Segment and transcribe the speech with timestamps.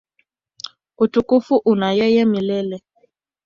[1.03, 2.77] Utukufu una yeye milele.